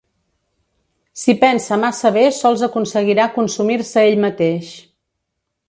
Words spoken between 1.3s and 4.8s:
pensa massa bé sols aconseguirà consumir-se ell mateix.